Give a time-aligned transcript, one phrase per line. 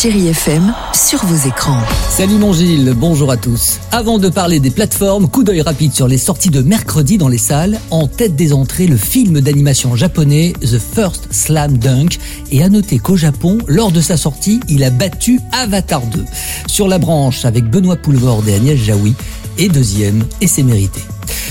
[0.00, 1.82] Chérie FM sur vos écrans.
[2.08, 3.80] Salut mon Gilles, bonjour à tous.
[3.92, 7.36] Avant de parler des plateformes, coup d'œil rapide sur les sorties de mercredi dans les
[7.36, 7.78] salles.
[7.90, 12.18] En tête des entrées, le film d'animation japonais The First Slam Dunk.
[12.50, 16.24] Et à noter qu'au Japon, lors de sa sortie, il a battu Avatar 2.
[16.66, 19.14] Sur la branche avec Benoît Poulvord et Agnès Jaoui.
[19.58, 21.02] Et deuxième, et c'est mérité.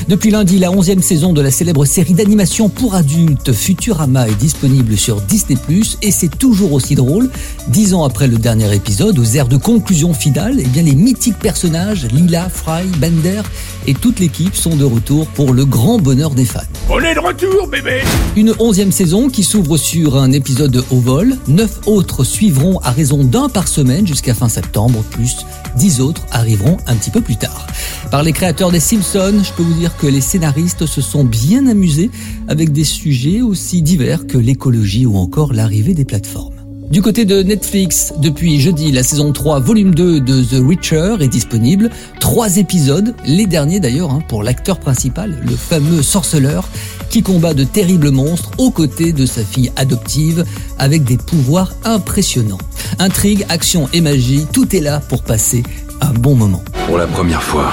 [0.09, 4.97] Depuis lundi, la onzième saison de la célèbre série d'animation pour adultes Futurama est disponible
[4.97, 5.55] sur Disney+,
[6.01, 7.29] et c'est toujours aussi drôle.
[7.67, 11.37] Dix ans après le dernier épisode, aux airs de conclusion finale, eh bien les mythiques
[11.37, 13.43] personnages, Lila, Fry, Bender
[13.85, 16.61] et toute l'équipe sont de retour pour le grand bonheur des fans.
[16.89, 18.01] On est de retour, bébé
[18.35, 21.37] Une onzième saison qui s'ouvre sur un épisode au vol.
[21.47, 26.77] Neuf autres suivront à raison d'un par semaine jusqu'à fin septembre, plus dix autres arriveront
[26.87, 27.67] un petit peu plus tard.
[28.09, 31.67] Par les créateurs des Simpsons, je peux vous dire que les scénaristes se sont bien
[31.67, 32.09] amusés
[32.47, 36.55] avec des sujets aussi divers que l'écologie ou encore l'arrivée des plateformes.
[36.89, 41.27] Du côté de Netflix, depuis jeudi, la saison 3, volume 2 de The Witcher est
[41.27, 41.91] disponible.
[42.19, 46.67] Trois épisodes, les derniers d'ailleurs, hein, pour l'acteur principal, le fameux sorceleur,
[47.11, 50.45] qui combat de terribles monstres aux côtés de sa fille adoptive
[50.79, 52.57] avec des pouvoirs impressionnants.
[52.97, 55.61] Intrigue, action et magie, tout est là pour passer
[56.01, 56.63] un bon moment.
[56.87, 57.71] Pour la première fois,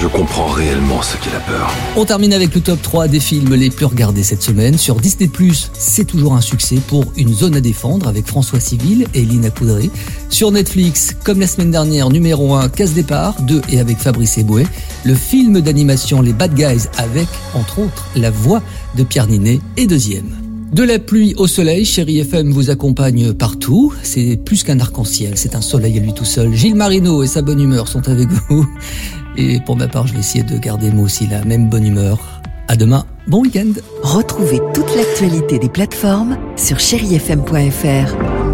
[0.00, 1.70] je comprends réellement ce qu'est la peur.
[1.96, 4.76] On termine avec le top 3 des films les plus regardés cette semaine.
[4.76, 5.30] Sur Disney+,
[5.78, 9.90] c'est toujours un succès pour Une zone à défendre avec François Civil et Lina Coudray.
[10.28, 14.66] Sur Netflix, comme la semaine dernière, numéro 1, Casse Départ, 2 et avec Fabrice Eboué.
[15.04, 18.62] Le film d'animation Les Bad Guys avec, entre autres, la voix
[18.96, 20.36] de Pierre Ninet est deuxième.
[20.72, 23.94] De la pluie au soleil, Chéri FM vous accompagne partout.
[24.02, 26.52] C'est plus qu'un arc-en-ciel, c'est un soleil à lui tout seul.
[26.52, 28.66] Gilles Marino et sa bonne humeur sont avec vous.
[29.36, 32.40] Et pour ma part, je vais essayer de garder moi aussi la même bonne humeur.
[32.68, 38.45] À demain, bon week-end Retrouvez toute l'actualité des plateformes sur chérifm.fr.